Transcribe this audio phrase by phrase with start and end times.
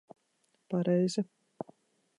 [0.69, 1.21] Pareizi.